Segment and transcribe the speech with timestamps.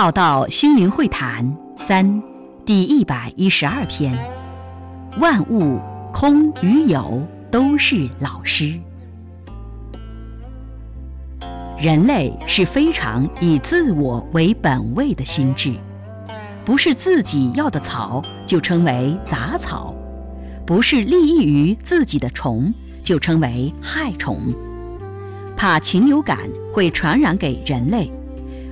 [0.00, 2.22] 浩道心灵会谈三，
[2.64, 4.16] 第一百一十二篇：
[5.18, 5.80] 万物
[6.12, 7.20] 空与有
[7.50, 8.78] 都是老师。
[11.76, 15.74] 人类是非常以自我为本位的心智，
[16.64, 19.92] 不是自己要的草就称为杂草，
[20.64, 24.38] 不是利益于自己的虫就称为害虫。
[25.56, 26.38] 怕禽流感
[26.72, 28.08] 会传染给人类，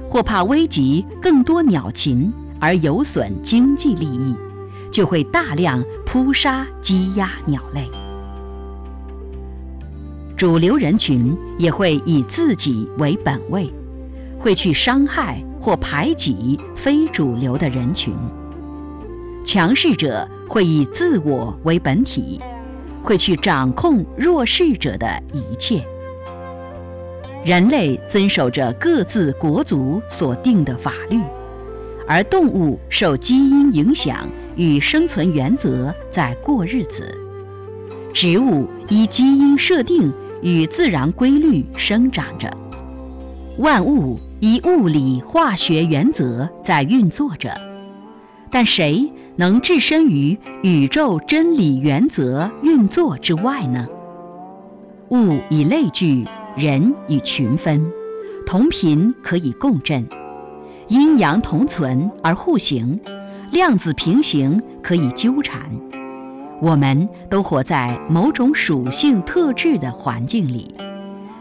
[0.08, 4.34] 或怕危及更多鸟禽而有损经济利益，
[4.90, 7.88] 就会大量扑杀鸡鸭鸟类。
[10.36, 13.72] 主流人群也会以自己为本位，
[14.38, 18.14] 会去伤害或排挤非主流的人群。
[19.44, 22.40] 强势者会以自我为本体，
[23.02, 25.82] 会去掌控弱势者的一切。
[27.46, 31.20] 人类遵守着各自国族所定的法律，
[32.08, 37.16] 而动物受基因影响与生存原则在过日子。
[38.12, 40.12] 植物依基因设定。
[40.42, 42.48] 与自然规律生长着，
[43.56, 47.58] 万物依物理化学原则在运作着，
[48.50, 53.86] 但谁能置身于宇宙真理原则运作之外呢？
[55.10, 56.24] 物以类聚，
[56.56, 57.86] 人以群分，
[58.46, 60.06] 同频可以共振，
[60.88, 62.98] 阴阳同存而互行，
[63.52, 65.70] 量子平行可以纠缠。
[66.62, 70.74] 我们都活在某种属性特质的环境里，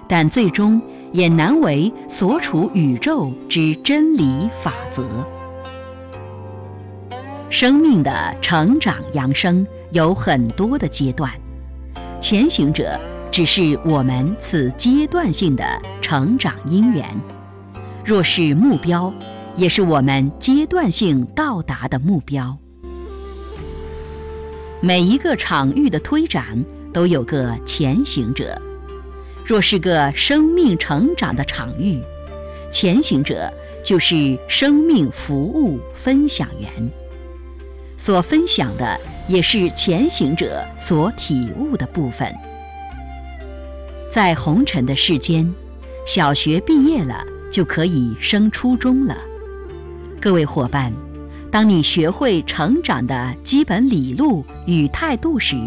[0.06, 0.82] 但最终
[1.14, 5.08] 也难为所处宇宙之真理法则。
[7.50, 11.32] 生命的成长扬升有很多的阶段，
[12.20, 13.00] 前行者
[13.36, 15.66] 只是我们此阶段性的
[16.02, 17.06] 成长因缘。
[18.06, 19.14] 若是目标，
[19.58, 22.58] 也是我们阶段性到达的目标。
[24.80, 28.58] 每一个场域的推展都有个前行者。
[29.44, 32.02] 若是个生命成长的场域，
[32.72, 33.52] 前行者
[33.84, 36.70] 就是生命服务分享员，
[37.98, 42.34] 所分享的也是前行者所体悟的部分。
[44.16, 45.54] 在红尘的世间，
[46.08, 47.22] 小学毕业了
[47.52, 49.18] 就可以升初中了。
[50.22, 50.94] 各位伙伴。
[51.52, 55.58] 当你学会成长的基本理路与态度时，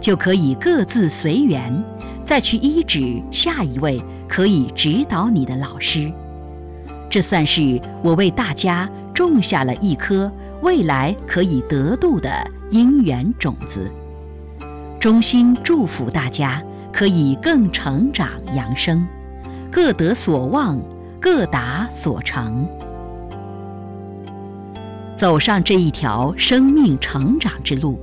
[0.00, 1.84] 就可以各自随缘，
[2.24, 6.10] 再去依止下一位可以指导你的老师。
[7.10, 10.32] 这算是我为大家种下了一颗
[10.62, 13.90] 未来可以得度的因缘种子。
[14.98, 16.62] 衷心祝福大家
[16.96, 19.06] 可以更成长扬升，
[19.70, 20.80] 各得所望，
[21.20, 22.66] 各达所成。
[25.14, 28.00] 走上这一条生命成长之路，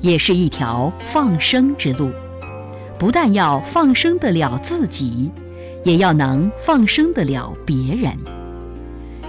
[0.00, 2.12] 也是一条放生之路。
[2.96, 5.32] 不但要放生得了自己，
[5.82, 8.16] 也要能放生得了别人。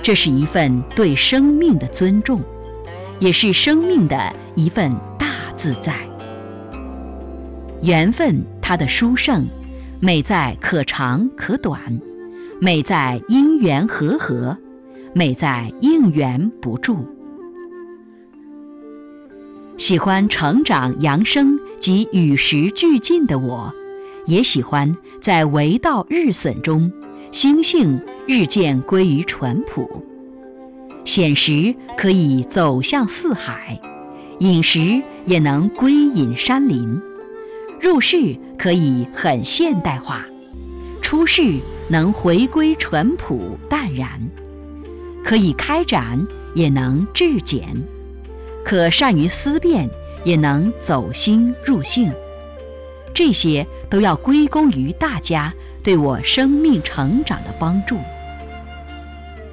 [0.04, 2.44] 这是一份对生命的尊重，
[3.18, 5.26] 也是生命的一份大
[5.58, 5.96] 自在。
[7.82, 9.48] 缘分它的殊胜，
[10.02, 11.80] 美在可长可短，
[12.60, 14.58] 美在因缘和合，
[15.14, 16.98] 美在应缘不住。
[19.78, 23.74] 喜欢成长扬升及与时俱进的我，
[24.26, 26.92] 也喜欢在为道日损中，
[27.32, 27.98] 心性
[28.28, 30.04] 日渐归于淳朴。
[31.06, 33.80] 显时可以走向四海，
[34.40, 37.02] 饮食也能归隐山林，
[37.82, 40.26] 入世可以很现代化，
[41.02, 41.42] 出世
[41.88, 44.10] 能回归淳朴淡然，
[45.24, 47.66] 可以开展也能质简。
[48.66, 49.90] 可善于思辨，
[50.26, 52.12] 也能走心入性，
[53.14, 57.98] 这些都要归功于大家对我生命成长的帮助。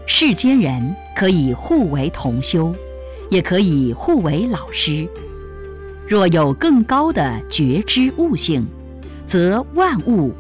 [0.05, 2.75] 世间人可以互为同修，
[3.31, 5.09] 也可以互为老师。
[6.07, 8.67] 若有更高的觉知悟性，
[9.27, 10.33] 则万物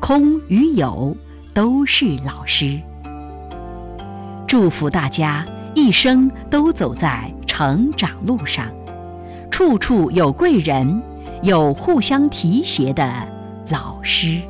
[0.00, 1.16] 空与有
[1.52, 2.78] 都是老师。
[4.46, 5.44] 祝福大家
[5.74, 7.32] 一生都走在。
[7.46, 8.66] 成长路上，
[9.48, 11.00] 处处有贵人，
[11.40, 13.28] 有互相提携的
[13.70, 14.42] 老师。